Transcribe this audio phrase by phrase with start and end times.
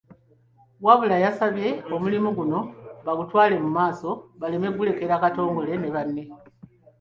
[0.85, 2.59] Wabula yabasabye omulimu guno
[3.05, 6.23] bagutwale mu maaso baleme gulekera Katongole ne banne.